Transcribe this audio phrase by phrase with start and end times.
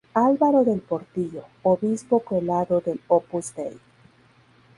[0.15, 3.79] Álvaro del Portillo, Obispo Prelado del Opus Dei.